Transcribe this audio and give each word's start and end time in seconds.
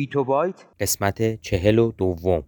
بیتو 0.00 0.24
بایت 0.24 0.64
قسمت 0.80 1.40
چهل 1.40 1.78
و 1.78 1.92
دوم 1.92 2.44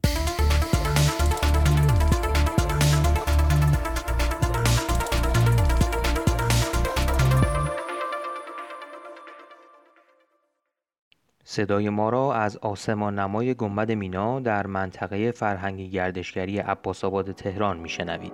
صدای 11.45 11.89
ما 11.89 12.11
را 12.11 12.35
از 12.35 12.57
آسمان 12.57 13.19
نمای 13.19 13.55
گنبد 13.55 13.93
مینا 13.93 14.41
در 14.41 14.67
منطقه 14.67 15.31
فرهنگی 15.31 15.91
گردشگری 15.91 16.59
عباس 16.59 17.05
آباد 17.05 17.33
تهران 17.33 17.79
میشنوید. 17.79 18.33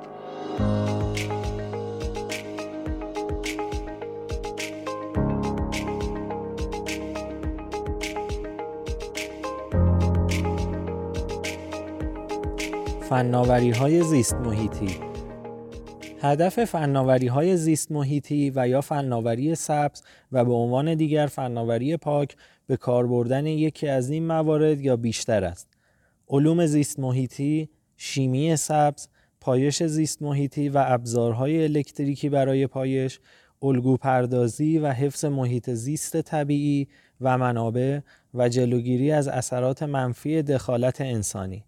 فناوری 13.09 13.71
های 13.71 14.03
زیست 14.03 14.35
محیطی 14.35 14.97
هدف 16.21 16.65
فناوری 16.65 17.27
های 17.27 17.57
زیست 17.57 17.93
محیطی 17.93 18.53
و 18.55 18.69
یا 18.69 18.81
فناوری 18.81 19.55
سبز 19.55 20.03
و 20.33 20.45
به 20.45 20.53
عنوان 20.53 20.95
دیگر 20.95 21.27
فناوری 21.27 21.97
پاک 21.97 22.37
به 22.67 22.77
کار 22.77 23.07
بردن 23.07 23.47
یکی 23.47 23.89
از 23.89 24.11
این 24.11 24.27
موارد 24.27 24.81
یا 24.81 24.97
بیشتر 24.97 25.45
است. 25.45 25.69
علوم 26.29 26.67
زیست 26.67 26.99
محیطی، 26.99 27.69
شیمی 27.97 28.57
سبز، 28.57 29.09
پایش 29.41 29.83
زیست 29.83 30.23
محیطی 30.23 30.69
و 30.69 30.85
ابزارهای 30.87 31.65
الکتریکی 31.65 32.29
برای 32.29 32.67
پایش، 32.67 33.21
الگو 33.63 33.97
پردازی 33.97 34.79
و 34.79 34.93
حفظ 34.93 35.25
محیط 35.25 35.71
زیست 35.71 36.21
طبیعی 36.21 36.89
و 37.21 37.39
منابع 37.39 38.01
و 38.35 38.49
جلوگیری 38.49 39.13
از 39.13 39.29
اثرات 39.29 39.83
منفی 39.83 40.43
دخالت 40.43 41.01
انسانی. 41.01 41.65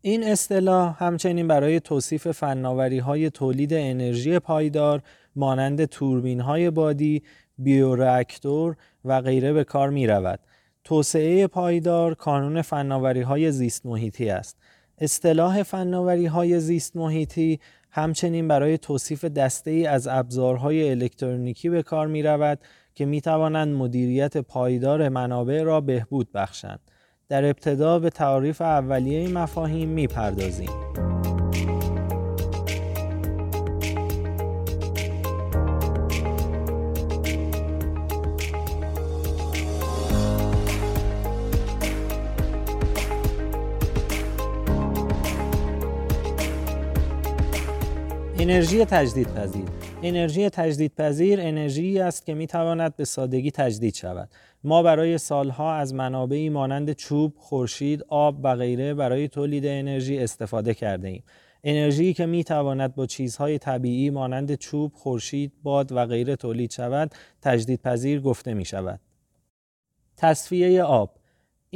این 0.00 0.24
اصطلاح 0.24 1.04
همچنین 1.04 1.48
برای 1.48 1.80
توصیف 1.80 2.28
فناوری 2.28 2.98
های 2.98 3.30
تولید 3.30 3.74
انرژی 3.74 4.38
پایدار 4.38 5.02
مانند 5.36 5.84
توربین 5.84 6.40
های 6.40 6.70
بادی، 6.70 7.22
بیورکتور 7.58 8.76
و 9.04 9.20
غیره 9.20 9.52
به 9.52 9.64
کار 9.64 9.90
می 9.90 10.06
رود. 10.06 10.40
توسعه 10.84 11.46
پایدار 11.46 12.14
کانون 12.14 12.62
فناوری 12.62 13.22
های 13.22 13.52
زیست 13.52 13.86
محیطی 13.86 14.30
است. 14.30 14.56
اصطلاح 14.98 15.62
فناوری 15.62 16.26
های 16.26 16.60
زیست 16.60 16.96
محیطی 16.96 17.60
همچنین 17.90 18.48
برای 18.48 18.78
توصیف 18.78 19.24
دسته 19.24 19.70
ای 19.70 19.86
از 19.86 20.08
ابزارهای 20.08 20.90
الکترونیکی 20.90 21.68
به 21.68 21.82
کار 21.82 22.06
می 22.06 22.22
رود 22.22 22.58
که 22.94 23.04
می 23.04 23.20
توانند 23.20 23.74
مدیریت 23.74 24.36
پایدار 24.36 25.08
منابع 25.08 25.62
را 25.62 25.80
بهبود 25.80 26.32
بخشند. 26.32 26.80
در 27.28 27.44
ابتدا 27.44 27.98
به 27.98 28.10
تعریف 28.10 28.60
اولیه 28.60 29.18
این 29.18 29.32
مفاهیم 29.32 29.88
می‌پردازیم. 29.88 30.70
انرژی 48.38 48.84
تجدیدپذیر 48.84 49.64
انرژی 50.02 50.50
تجدیدپذیر 50.50 51.40
انرژی 51.40 52.00
است 52.00 52.26
که 52.26 52.34
می 52.34 52.46
تواند 52.46 52.96
به 52.96 53.04
سادگی 53.04 53.50
تجدید 53.50 53.94
شود 53.94 54.28
ما 54.64 54.82
برای 54.82 55.18
سالها 55.18 55.74
از 55.74 55.94
منابعی 55.94 56.48
مانند 56.48 56.92
چوب، 56.92 57.34
خورشید، 57.36 58.04
آب 58.08 58.38
و 58.42 58.56
غیره 58.56 58.94
برای 58.94 59.28
تولید 59.28 59.66
انرژی 59.66 60.18
استفاده 60.18 60.74
کرده 60.74 61.08
ایم. 61.08 61.24
انرژی 61.64 62.14
که 62.14 62.26
می 62.26 62.44
تواند 62.44 62.94
با 62.94 63.06
چیزهای 63.06 63.58
طبیعی 63.58 64.10
مانند 64.10 64.54
چوب، 64.54 64.92
خورشید، 64.94 65.52
باد 65.62 65.92
و 65.92 66.06
غیره 66.06 66.36
تولید 66.36 66.70
شود، 66.70 67.14
تجدیدپذیر 67.42 68.20
گفته 68.20 68.54
می 68.54 68.64
شود. 68.64 69.00
تصفیه 70.16 70.82
آب 70.82 71.15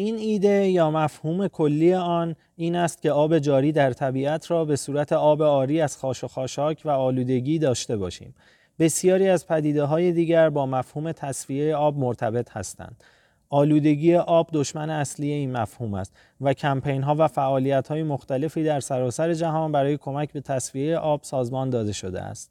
این 0.01 0.17
ایده 0.17 0.69
یا 0.69 0.91
مفهوم 0.91 1.49
کلی 1.49 1.95
آن 1.95 2.37
این 2.57 2.77
است 2.77 3.03
که 3.03 3.13
آب 3.13 3.39
جاری 3.39 3.73
در 3.73 3.93
طبیعت 3.93 4.51
را 4.51 4.65
به 4.65 4.77
صورت 4.77 5.13
آب 5.13 5.43
آری 5.43 5.81
از 5.81 5.97
خاش 5.97 6.25
و 6.25 6.29
خاشاک 6.29 6.83
و 6.85 6.91
آلودگی 6.91 7.59
داشته 7.59 7.97
باشیم. 7.97 8.35
بسیاری 8.79 9.29
از 9.29 9.47
پدیده 9.47 9.85
های 9.85 10.13
دیگر 10.13 10.51
با 10.51 10.67
مفهوم 10.67 11.13
تصفیه 11.13 11.77
آب 11.77 11.99
مرتبط 11.99 12.51
هستند. 12.51 13.05
آلودگی 13.49 14.17
آب 14.17 14.49
دشمن 14.53 14.91
اصلی 14.91 15.31
این 15.31 15.53
مفهوم 15.53 15.95
است 15.95 16.17
و 16.41 16.55
کمپین 16.55 17.03
ها 17.03 17.15
و 17.19 17.29
فعالیت 17.29 17.89
های 17.89 18.03
مختلفی 18.03 18.65
در 18.65 18.81
سراسر 18.81 19.35
جهان 19.35 19.73
برای 19.73 19.97
کمک 19.97 20.33
به 20.33 20.41
تصفیه 20.41 20.97
آب 20.97 21.23
سازمان 21.23 21.71
داده 21.71 21.93
شده 21.93 22.23
است. 22.23 22.51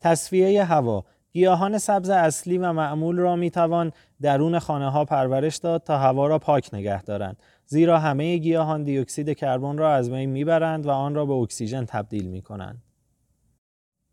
تصفیه 0.00 0.64
هوا 0.64 1.04
گیاهان 1.32 1.78
سبز 1.78 2.10
اصلی 2.10 2.58
و 2.58 2.72
معمول 2.72 3.18
را 3.18 3.36
می 3.36 3.50
توان 3.50 3.92
درون 4.22 4.58
خانه 4.58 4.90
ها 4.90 5.04
پرورش 5.04 5.56
داد 5.56 5.82
تا 5.82 5.98
هوا 5.98 6.26
را 6.26 6.38
پاک 6.38 6.70
نگه 6.72 7.02
دارند. 7.02 7.36
زیرا 7.66 7.98
همه 7.98 8.36
گیاهان 8.36 8.84
دی 8.84 8.98
اکسید 8.98 9.30
کربن 9.36 9.78
را 9.78 9.94
از 9.94 10.10
بین 10.10 10.30
می‌برند 10.30 10.86
و 10.86 10.90
آن 10.90 11.14
را 11.14 11.26
به 11.26 11.32
اکسیژن 11.32 11.84
تبدیل 11.84 12.26
می 12.26 12.42
کنند. 12.42 12.82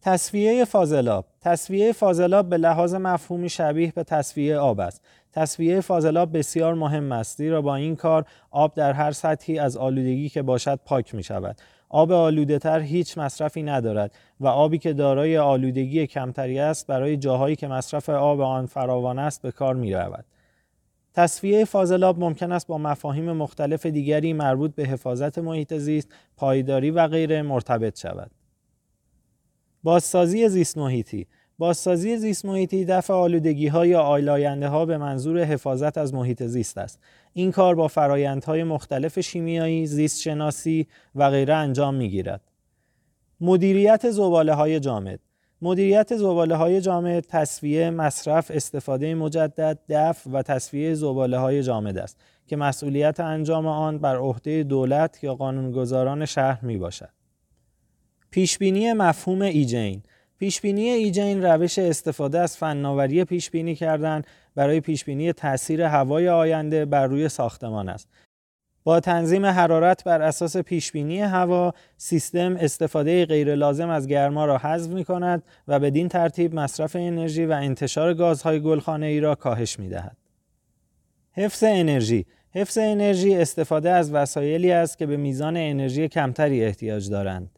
تصفیه 0.02 0.66
فاضلاب. 0.66 1.26
تصفیه 1.42 1.92
فاضلاب 1.92 2.50
به 2.50 2.58
لحاظ 2.58 2.94
مفهومی 2.94 3.50
شبیه 3.50 3.92
به 3.96 4.04
تصفیه 4.04 4.58
آب 4.58 4.80
است. 4.80 5.02
تصفیه 5.34 5.82
فاضلاب 5.82 6.38
بسیار 6.38 6.74
مهم 6.74 7.12
است 7.12 7.38
زیرا 7.38 7.62
با 7.62 7.76
این 7.76 7.96
کار 7.96 8.26
آب 8.52 8.74
در 8.74 8.94
هر 8.94 9.12
سطحی 9.12 9.60
از 9.60 9.78
آلودگی 9.78 10.30
که 10.30 10.42
باشد 10.42 10.80
پاک 10.86 11.16
می 11.16 11.24
شود 11.24 11.62
آب 11.96 12.12
آلوده 12.12 12.60
تر 12.60 12.80
هیچ 12.80 13.18
مصرفی 13.18 13.64
ندارد 13.64 14.16
و 14.40 14.48
آبی 14.48 14.78
که 14.78 14.94
دارای 14.94 15.38
آلودگی 15.38 16.08
کمتری 16.08 16.60
است 16.60 16.88
برای 16.88 17.18
جاهایی 17.18 17.56
که 17.56 17.68
مصرف 17.68 18.10
آب 18.10 18.42
آن 18.42 18.66
فراوان 18.66 19.20
است 19.20 19.42
به 19.42 19.52
کار 19.52 19.76
می 19.76 19.94
رود. 19.94 20.26
تصفیه 21.14 21.66
فاضلاب 21.66 22.20
ممکن 22.20 22.52
است 22.52 22.68
با 22.68 22.78
مفاهیم 22.78 23.32
مختلف 23.32 23.86
دیگری 23.86 24.34
مربوط 24.34 24.76
به 24.76 24.84
حفاظت 24.84 25.38
محیط 25.40 25.74
زیست، 25.74 26.14
پایداری 26.38 26.92
و 26.92 27.08
غیره 27.08 27.42
مرتبط 27.42 28.00
شود. 28.00 28.32
بازسازی 29.84 30.50
زیست 30.50 30.78
محیطی 30.78 31.28
بازسازی 31.58 32.18
زیست 32.18 32.46
محیطی 32.46 32.86
دفع 32.86 33.14
آلودگی 33.14 33.68
ها 33.68 33.86
یا 33.86 34.02
آلاینده 34.02 34.68
ها 34.68 34.86
به 34.86 34.98
منظور 34.98 35.44
حفاظت 35.44 35.98
از 35.98 36.14
محیط 36.14 36.44
زیست 36.44 36.78
است. 36.78 37.00
این 37.34 37.52
کار 37.52 37.76
با 37.76 37.88
فرایندهای 37.88 38.64
مختلف 38.64 39.20
شیمیایی، 39.20 39.88
زیست 39.88 40.22
شناسی 40.22 40.88
و 41.16 41.30
غیره 41.30 41.54
انجام 41.54 41.96
می 41.96 42.10
گیرد. 42.10 42.42
مدیریت 43.42 44.12
زباله 44.12 44.54
های 44.54 44.80
جامد 44.80 45.20
مدیریت 45.62 46.18
زباله 46.18 46.56
های 46.56 46.82
جامد 46.82 47.26
تصفیه، 47.30 47.90
مصرف، 47.90 48.52
استفاده 48.54 49.16
مجدد، 49.16 49.80
دفع 49.90 50.30
و 50.30 50.42
تصفیه 50.42 50.94
زباله 50.94 51.38
های 51.38 51.64
جامد 51.64 51.98
است 51.98 52.18
که 52.48 52.56
مسئولیت 52.56 53.20
انجام 53.20 53.68
آن 53.68 53.98
بر 53.98 54.16
عهده 54.16 54.64
دولت 54.64 55.24
یا 55.24 55.36
قانونگذاران 55.36 56.26
شهر 56.26 56.66
می 56.66 56.78
باشد. 56.78 57.10
پیشبینی 58.32 58.94
مفهوم 58.94 59.42
ایجین 59.42 60.04
پیشبینی 60.40 60.90
ایجین 60.90 61.44
روش 61.44 61.80
استفاده 61.80 62.40
از 62.40 62.58
فناوری 62.58 63.24
پیشبینی 63.26 63.76
کردن 63.76 64.22
برای 64.56 64.82
پیشبینی 64.82 65.34
تاثیر 65.34 65.82
هوای 65.82 66.30
آینده 66.30 66.86
بر 66.86 67.08
روی 67.08 67.30
ساختمان 67.30 67.90
است. 67.90 68.10
با 68.84 69.00
تنظیم 69.00 69.46
حرارت 69.46 70.04
بر 70.04 70.22
اساس 70.22 70.58
پیشبینی 70.58 71.22
هوا، 71.22 71.74
سیستم 71.98 72.58
استفاده 72.60 73.26
غیر 73.26 73.56
لازم 73.56 73.90
از 73.90 74.08
گرما 74.08 74.46
را 74.46 74.58
حذف 74.58 74.92
می 74.92 75.06
کند 75.06 75.44
و 75.68 75.80
بدین 75.80 76.10
ترتیب 76.10 76.56
مصرف 76.56 76.96
انرژی 76.96 77.46
و 77.46 77.52
انتشار 77.52 78.14
گازهای 78.14 78.60
گلخانه 78.60 79.06
ای 79.06 79.20
را 79.20 79.36
کاهش 79.36 79.80
می 79.80 79.90
دهد. 79.90 80.18
حفظ 81.32 81.64
انرژی 81.68 82.26
حفظ 82.52 82.78
انرژی 82.78 83.36
استفاده 83.36 83.90
از 83.90 84.14
وسایلی 84.14 84.72
است 84.72 84.98
که 84.98 85.06
به 85.06 85.18
میزان 85.18 85.58
انرژی 85.58 86.08
کمتری 86.08 86.64
احتیاج 86.64 87.10
دارند. 87.10 87.50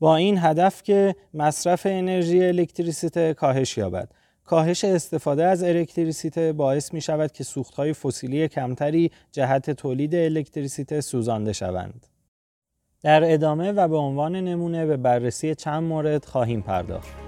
با 0.00 0.16
این 0.16 0.38
هدف 0.38 0.82
که 0.82 1.14
مصرف 1.34 1.86
انرژی 1.90 2.44
الکتریسیته 2.44 3.34
کاهش 3.34 3.78
یابد 3.78 4.10
کاهش 4.48 4.84
استفاده 4.84 5.44
از 5.44 5.62
الکتریسیته 5.62 6.52
باعث 6.52 6.94
می 6.94 7.00
شود 7.00 7.32
که 7.32 7.44
سوختهای 7.44 7.92
فسیلی 7.92 8.48
کمتری 8.48 9.10
جهت 9.32 9.70
تولید 9.70 10.14
الکتریسیته 10.14 11.00
سوزانده 11.00 11.52
شوند. 11.52 12.06
در 13.02 13.32
ادامه 13.32 13.72
و 13.72 13.88
به 13.88 13.96
عنوان 13.96 14.36
نمونه 14.36 14.86
به 14.86 14.96
بررسی 14.96 15.54
چند 15.54 15.82
مورد 15.82 16.24
خواهیم 16.24 16.62
پرداخت. 16.62 17.27